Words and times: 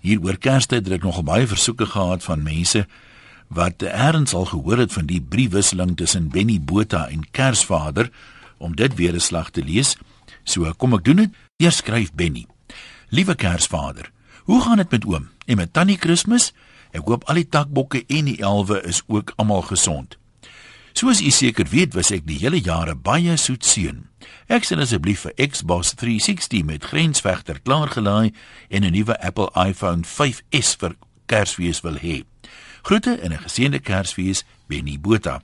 Hier 0.00 0.20
oor 0.24 0.38
Kerstyd 0.40 0.86
het 0.88 0.96
ek 0.96 1.04
nogal 1.04 1.26
baie 1.28 1.46
versoeke 1.48 1.86
gehad 1.86 2.24
van 2.24 2.42
mense 2.42 2.86
wat 3.50 3.82
eers 3.82 4.34
al 4.34 4.46
gehoor 4.48 4.78
het 4.78 4.92
van 4.94 5.08
die 5.10 5.20
briefwisseling 5.20 5.96
tussen 5.98 6.30
Benny 6.30 6.60
Botha 6.62 7.08
en 7.10 7.26
Kersvader 7.30 8.10
om 8.58 8.76
dit 8.76 8.94
weer 8.94 9.14
'n 9.14 9.20
slag 9.20 9.50
te 9.50 9.62
lees. 9.64 9.96
So 10.44 10.72
kom 10.72 10.94
ek 10.94 11.04
doen 11.04 11.16
dit. 11.16 11.30
Eers 11.56 11.76
skryf 11.76 12.12
Benny. 12.12 12.46
Liewe 13.08 13.34
Kersvader, 13.34 14.10
hoe 14.44 14.62
gaan 14.62 14.76
dit 14.76 14.90
met 14.90 15.04
oom 15.04 15.28
en 15.46 15.56
met 15.56 15.72
tannie 15.72 15.98
Kersfees? 15.98 16.52
Ek 16.90 17.06
hoop 17.06 17.24
al 17.24 17.34
die 17.34 17.48
takbokke 17.48 18.04
en 18.06 18.24
die 18.24 18.40
elwe 18.42 18.82
is 18.82 19.02
ook 19.06 19.32
almal 19.36 19.62
gesond. 19.62 20.18
Soos 20.92 21.20
u 21.20 21.30
seker 21.30 21.66
weet, 21.70 21.94
was 21.94 22.10
ek 22.10 22.26
die 22.26 22.38
hele 22.38 22.60
jare 22.60 22.94
baie 22.94 23.36
soet 23.36 23.64
seun. 23.64 24.09
Ek 24.46 24.64
sal 24.64 24.80
asseblief 24.80 25.20
vir 25.26 25.48
Xbox 25.48 25.94
360 25.94 26.64
met 26.64 26.84
grensvegter 26.84 27.60
klaargelaai 27.62 28.32
en 28.68 28.84
'n 28.84 28.92
nuwe 28.92 29.20
Apple 29.20 29.50
iPhone 29.54 30.02
5s 30.04 30.76
vir 30.76 30.96
Kersfees 31.26 31.80
wil 31.80 31.96
hê. 31.96 32.24
Groete 32.82 33.18
en 33.20 33.32
'n 33.32 33.38
geseënde 33.38 33.80
Kersfees, 33.80 34.44
Benny 34.66 34.98
Botha. 35.00 35.42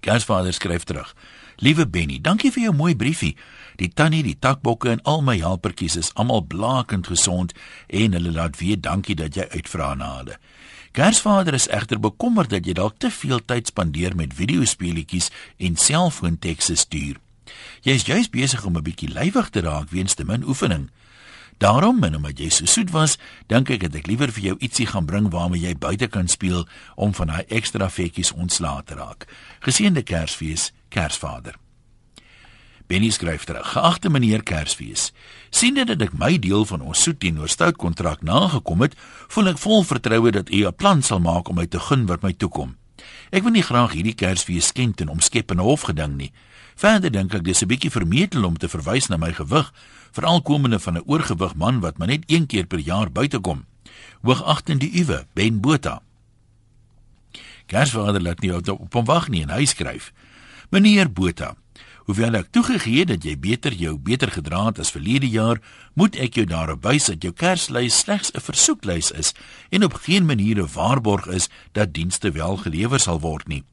Kersvader 0.00 0.52
skryf 0.52 0.84
terug. 0.84 1.14
Liewe 1.56 1.88
Benny, 1.88 2.18
dankie 2.20 2.52
vir 2.52 2.62
jou 2.62 2.74
mooi 2.76 2.96
briefie. 2.96 3.36
Die 3.80 3.88
tannie, 3.88 4.22
die 4.22 4.36
takbokke 4.38 4.90
en 4.90 5.02
al 5.02 5.22
my 5.22 5.38
helpertjies 5.40 5.96
is 5.96 6.12
almal 6.14 6.44
blakend 6.44 7.06
gesond 7.06 7.54
en 7.88 8.12
hulle 8.12 8.32
laat 8.32 8.58
weet 8.60 8.82
dankie 8.82 9.16
dat 9.16 9.34
jy 9.34 9.48
uitvra 9.56 9.94
na 9.94 10.16
hulle. 10.18 10.38
Kersvader 10.96 11.54
is 11.54 11.68
egter 11.68 12.00
bekommerd 12.00 12.50
dat 12.50 12.66
jy 12.66 12.72
dalk 12.72 12.98
te 12.98 13.10
veel 13.10 13.40
tyd 13.44 13.66
spandeer 13.66 14.16
met 14.16 14.36
videospeletjies 14.36 15.30
en 15.56 15.76
selfoontekste 15.76 16.76
stuur. 16.76 17.16
Jy 17.82 17.92
is 17.92 18.06
juis 18.06 18.30
besig 18.30 18.64
om 18.64 18.76
'n 18.76 18.82
bietjie 18.82 19.12
lywig 19.12 19.50
te 19.50 19.60
raak 19.60 19.90
weens 19.90 20.14
te 20.14 20.24
min 20.24 20.44
oefening. 20.44 20.90
Daarom, 21.58 22.04
en 22.04 22.16
omdat 22.16 22.38
jy 22.38 22.48
so 22.48 22.64
soet 22.64 22.90
was, 22.90 23.16
dink 23.48 23.70
ek 23.70 23.80
dat 23.80 23.94
ek 23.94 24.06
liewer 24.06 24.32
vir 24.32 24.42
jou 24.42 24.56
ietsie 24.60 24.86
gaan 24.86 25.06
bring 25.06 25.30
waarmee 25.32 25.60
jy 25.60 25.74
buite 25.74 26.06
kan 26.12 26.28
speel 26.28 26.66
om 26.96 27.14
van 27.14 27.26
daai 27.26 27.44
ekstra 27.48 27.88
vetjies 27.88 28.32
ontslae 28.32 28.82
te 28.84 28.94
raak. 28.94 29.24
Geseënde 29.60 30.02
Kersfees, 30.02 30.72
Kersvader. 30.88 31.56
Benny 32.86 33.10
skryf 33.10 33.44
terug: 33.44 33.72
"Geagte 33.72 34.10
meneer 34.10 34.42
Kersfees, 34.42 35.12
sien 35.50 35.74
dit 35.74 35.86
dat 35.86 36.02
ek 36.02 36.12
my 36.12 36.38
deel 36.38 36.64
van 36.64 36.80
ons 36.80 37.02
soet 37.02 37.20
teenoor 37.20 37.48
stout 37.48 37.76
kontrak 37.76 38.22
nagekom 38.22 38.80
het, 38.80 38.94
voel 39.28 39.48
ek 39.48 39.58
vol 39.58 39.82
vertroue 39.82 40.30
dat 40.30 40.50
u 40.50 40.66
'n 40.66 40.74
plan 40.74 41.02
sal 41.02 41.20
maak 41.20 41.48
om 41.48 41.56
my 41.56 41.66
te 41.66 41.80
gun 41.80 42.06
wat 42.06 42.22
my 42.22 42.32
toekom. 42.32 42.76
Ek 43.30 43.42
wil 43.42 43.52
nie 43.52 43.62
graag 43.62 43.92
hierdie 43.92 44.14
Kersfees 44.14 44.66
skend 44.66 45.00
en 45.00 45.08
omskep 45.08 45.50
in 45.50 45.58
'n 45.58 45.64
hofgeding 45.64 46.16
nie. 46.16 46.32
Verder 46.76 47.08
dink 47.10 47.32
ek 47.32 47.44
dis 47.44 47.62
'n 47.62 47.68
bietjie 47.72 47.90
vermetel 47.90 48.44
om 48.44 48.56
te 48.58 48.68
verwys 48.68 49.08
na 49.08 49.16
my 49.16 49.32
gewig, 49.32 49.72
veral 50.12 50.42
komende 50.42 50.78
van 50.78 50.96
'n 50.96 51.06
oorgewig 51.06 51.54
man 51.54 51.80
wat 51.80 51.98
maar 51.98 52.08
net 52.08 52.24
een 52.26 52.46
keer 52.46 52.66
per 52.66 52.78
jaar 52.78 53.10
buite 53.10 53.38
kom. 53.40 53.64
Hoogagtende 54.22 54.90
uwe, 54.92 55.26
Ben 55.34 55.60
Botha. 55.60 56.02
Kersvader 57.66 58.22
laat 58.22 58.40
nie 58.40 58.54
op 58.54 58.92
hom 58.92 59.04
wag 59.04 59.28
nie 59.28 59.42
en 59.42 59.50
hy 59.50 59.64
skryf: 59.64 60.12
Meneer 60.70 61.10
Botha, 61.12 61.56
hoewel 62.04 62.34
ek 62.34 62.52
toegegee 62.52 63.06
dat 63.06 63.24
jy 63.24 63.38
beter 63.38 63.72
jou 63.72 63.98
beter 63.98 64.30
gedra 64.30 64.66
het 64.66 64.78
as 64.78 64.90
verlede 64.90 65.28
jaar, 65.28 65.60
moet 65.94 66.16
ek 66.16 66.34
jou 66.34 66.44
daarop 66.46 66.82
wys 66.84 67.06
dat 67.06 67.22
jou 67.22 67.32
Kerslys 67.32 67.98
slegs 67.98 68.30
'n 68.34 68.40
versoeklys 68.40 69.10
is 69.10 69.32
en 69.70 69.84
op 69.84 69.94
geen 69.94 70.26
manier 70.26 70.60
'n 70.62 70.68
waarborg 70.74 71.26
is 71.26 71.48
dat 71.72 71.94
dienste 71.94 72.30
wel 72.30 72.56
gelewer 72.56 73.00
sal 73.00 73.20
word 73.20 73.48
nie. 73.48 73.64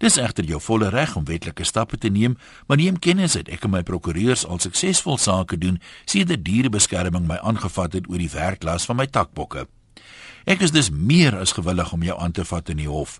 Dis 0.00 0.16
egter 0.16 0.46
jou 0.48 0.56
volle 0.64 0.88
reg 0.88 1.12
om 1.16 1.26
wetlike 1.28 1.64
stappe 1.68 1.98
te 2.00 2.08
neem, 2.08 2.38
maar 2.66 2.78
neem 2.80 2.96
kennis 2.98 3.34
dat 3.36 3.50
ek 3.52 3.66
en 3.66 3.74
my 3.74 3.82
prokureurs 3.84 4.46
al 4.48 4.62
suksesvol 4.62 5.18
sake 5.20 5.58
doen 5.60 5.76
sedert 6.08 6.44
dierebeskerming 6.46 7.26
my 7.28 7.36
aangevat 7.44 7.98
het 7.98 8.08
oor 8.08 8.22
die 8.22 8.30
werklas 8.32 8.88
van 8.88 8.96
my 8.96 9.06
takbokke. 9.12 9.66
Ek 10.48 10.64
is 10.64 10.72
dus 10.72 10.88
meer 10.88 11.36
as 11.36 11.52
gewillig 11.52 11.92
om 11.92 12.06
jou 12.06 12.16
aan 12.16 12.32
te 12.32 12.46
vat 12.48 12.72
in 12.72 12.80
die 12.80 12.88
hof. 12.88 13.18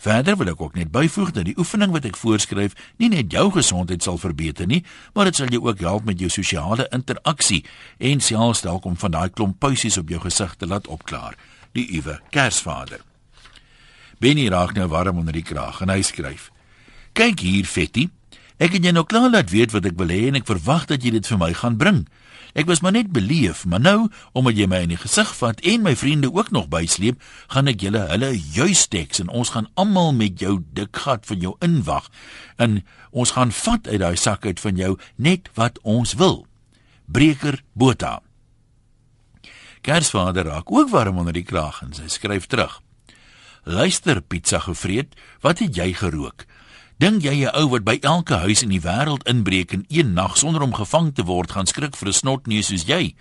Verder 0.00 0.38
wil 0.38 0.54
ek 0.54 0.62
ook 0.62 0.78
net 0.78 0.94
byvoeg 0.94 1.34
dat 1.34 1.50
die 1.50 1.56
oefening 1.58 1.90
wat 1.92 2.06
ek 2.06 2.16
voorskryf 2.16 2.78
nie 3.02 3.10
net 3.10 3.34
jou 3.34 3.50
gesondheid 3.58 4.06
sal 4.06 4.22
verbeter 4.22 4.70
nie, 4.70 4.84
maar 5.12 5.28
dit 5.28 5.42
sal 5.42 5.50
jou 5.50 5.66
ook 5.66 5.82
help 5.82 6.06
met 6.06 6.22
jou 6.22 6.30
sosiale 6.30 6.86
interaksie 6.94 7.64
en 7.98 8.22
selfs 8.22 8.62
dalk 8.64 8.86
om 8.86 8.96
van 8.96 9.18
daai 9.18 9.28
klomp 9.34 9.58
puisies 9.58 9.98
op 9.98 10.08
jou 10.14 10.22
gesig 10.22 10.54
te 10.56 10.70
laat 10.70 10.86
opklaar. 10.86 11.34
Die 11.74 11.90
uwe 11.98 12.20
Kersvader. 12.30 13.09
Benny 14.20 14.48
raak 14.52 14.74
nou 14.76 14.86
warm 14.92 15.18
onder 15.18 15.32
die 15.32 15.46
kraag 15.46 15.80
en 15.80 15.88
hy 15.88 16.02
skryf: 16.04 16.50
"Kyk 17.12 17.40
hier, 17.40 17.64
Fetty. 17.64 18.10
Ek 18.60 18.74
het 18.76 18.84
jou 18.84 18.92
nou 18.92 19.06
klaar 19.08 19.30
laat 19.30 19.50
weet 19.50 19.72
wat 19.72 19.86
ek 19.88 19.96
wil 19.96 20.10
hê 20.12 20.26
en 20.28 20.36
ek 20.36 20.44
verwag 20.44 20.84
dat 20.90 21.00
jy 21.00 21.14
dit 21.14 21.26
vir 21.26 21.38
my 21.40 21.54
gaan 21.56 21.78
bring. 21.80 22.02
Ek 22.52 22.66
was 22.66 22.82
maar 22.84 22.92
net 22.92 23.08
beleef, 23.14 23.64
maar 23.64 23.80
nou 23.80 24.10
omdat 24.36 24.58
jy 24.58 24.66
my 24.68 24.82
in 24.84 24.92
die 24.92 24.98
gesig 25.00 25.30
vat 25.38 25.60
en 25.64 25.84
my 25.86 25.94
vriende 25.96 26.28
ook 26.28 26.50
nog 26.50 26.68
bysleep, 26.68 27.16
gaan 27.48 27.70
ek 27.72 27.80
julle 27.80 28.02
hulle 28.10 28.30
juis 28.36 28.82
teks 28.92 29.22
en 29.22 29.32
ons 29.32 29.52
gaan 29.54 29.70
almal 29.80 30.12
met 30.12 30.36
jou 30.42 30.58
dik 30.76 30.92
gat 31.06 31.24
van 31.30 31.40
jou 31.40 31.54
inwag 31.64 32.10
en 32.58 32.82
ons 33.10 33.32
gaan 33.32 33.54
vat 33.54 33.88
uit 33.88 34.00
daai 34.02 34.16
sak 34.20 34.44
uit 34.44 34.60
van 34.60 34.76
jou 34.76 34.92
net 35.16 35.48
wat 35.54 35.80
ons 35.80 36.12
wil. 36.20 36.44
Breker 37.06 37.62
Botha. 37.72 38.20
Kersvader 39.80 40.44
raak 40.44 40.68
ook 40.68 40.90
warm 40.92 41.22
onder 41.24 41.32
die 41.32 41.46
kraag 41.46 41.80
en 41.86 41.96
sy 41.96 42.10
skryf 42.12 42.44
terug. 42.50 42.82
Luister, 43.64 44.22
pizza 44.22 44.58
gevreet, 44.58 45.14
wat 45.40 45.58
het 45.58 45.76
jy 45.76 45.92
gerook? 45.92 46.46
Dink 47.00 47.22
jy 47.22 47.44
'n 47.44 47.56
ou 47.56 47.68
wat 47.68 47.84
by 47.84 47.98
elke 48.00 48.34
huis 48.34 48.62
in 48.62 48.68
die 48.68 48.80
wêreld 48.80 49.28
inbreek 49.28 49.72
in 49.72 49.84
een 49.88 50.12
nag 50.12 50.36
sonder 50.36 50.62
om 50.62 50.74
gevang 50.74 51.14
te 51.14 51.24
word, 51.24 51.50
gaan 51.50 51.66
skrik 51.66 51.96
vir 51.96 52.08
'n 52.08 52.12
snotneus 52.12 52.66
soos 52.66 52.84
jy? 52.84 53.14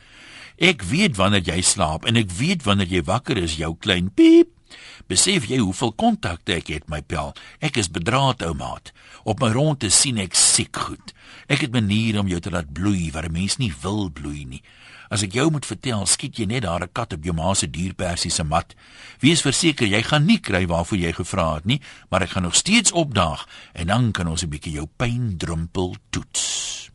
Ek 0.57 0.83
weet 0.83 1.15
wanneer 1.15 1.43
jy 1.43 1.61
slaap 1.61 2.05
en 2.05 2.15
ek 2.15 2.31
weet 2.31 2.63
wanneer 2.63 2.87
jy 2.87 3.03
wakker 3.03 3.37
is, 3.37 3.55
jou 3.55 3.75
klein 3.79 4.11
piep. 4.11 4.58
Besef 5.07 5.47
jy 5.49 5.57
hoeveel 5.57 5.93
kontakte 5.93 6.53
ek 6.53 6.67
het, 6.67 6.89
my 6.89 7.01
pel? 7.01 7.33
Ek 7.59 7.77
is 7.77 7.91
bedraad, 7.91 8.41
ou 8.41 8.53
maat. 8.53 8.91
Op 9.23 9.39
my 9.39 9.51
ronde 9.51 9.89
sien 9.89 10.17
ek 10.17 10.35
siek 10.35 10.75
goed. 10.77 11.13
Ek 11.47 11.61
het 11.65 11.71
maniere 11.71 12.19
om 12.19 12.27
jou 12.27 12.39
te 12.39 12.51
laat 12.53 12.73
bloei 12.73 13.11
waar 13.11 13.25
'n 13.25 13.31
mens 13.31 13.57
nie 13.57 13.73
wil 13.81 14.09
bloei 14.09 14.45
nie. 14.45 14.63
As 15.09 15.23
ek 15.25 15.33
jou 15.33 15.49
moet 15.51 15.65
vertel, 15.65 16.05
skiet 16.05 16.37
jy 16.37 16.45
net 16.45 16.63
daar 16.63 16.83
'n 16.83 16.93
kat 16.93 17.13
op 17.13 17.23
jou 17.23 17.33
ma 17.33 17.53
se 17.53 17.69
dierpersie 17.69 18.31
se 18.31 18.43
mat. 18.43 18.75
Wees 19.19 19.41
verseker 19.41 19.87
jy 19.87 20.03
gaan 20.03 20.25
nie 20.25 20.39
kry 20.39 20.67
waarvoor 20.67 20.97
jy 20.97 21.13
gevra 21.13 21.55
het 21.55 21.65
nie, 21.65 21.81
maar 22.09 22.21
ek 22.21 22.29
gaan 22.29 22.43
nog 22.43 22.55
steeds 22.55 22.91
opdaag 22.91 23.47
en 23.73 23.87
dan 23.87 24.11
kan 24.11 24.27
ons 24.27 24.43
'n 24.43 24.49
bietjie 24.49 24.73
jou 24.73 24.87
pyn 24.97 25.37
drumpel 25.37 25.95
toets. 26.09 26.89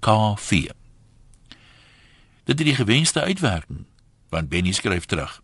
K4. 0.00 0.72
Dit 2.44 2.60
is 2.60 2.64
die 2.64 2.74
gewenste 2.74 3.20
uitwerking. 3.20 3.84
Want 4.28 4.48
Benny 4.48 4.72
skryf 4.72 5.04
terug. 5.04 5.43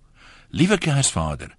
Liewe 0.50 0.78
Kersvader, 0.82 1.52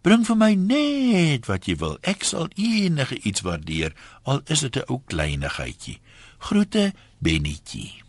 bring 0.00 0.22
vir 0.24 0.36
my 0.40 0.54
net 0.56 1.44
wat 1.50 1.66
jy 1.68 1.74
wil. 1.82 1.98
Ek 2.00 2.24
sal 2.24 2.48
enige 2.56 3.18
iets 3.28 3.44
waardeer, 3.44 3.92
al 4.24 4.40
is 4.48 4.64
dit 4.64 4.76
'n 4.80 4.88
ou 4.88 5.02
kleinigheidjie. 5.04 6.00
Groete, 6.38 6.92
Bennytjie. 7.20 8.07